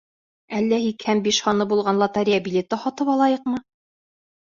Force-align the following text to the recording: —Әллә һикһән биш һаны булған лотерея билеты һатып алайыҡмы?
—Әллә 0.59 0.79
һикһән 0.85 1.21
биш 1.27 1.39
һаны 1.49 1.69
булған 1.75 2.01
лотерея 2.01 2.43
билеты 2.51 2.83
һатып 2.89 3.15
алайыҡмы? 3.19 3.65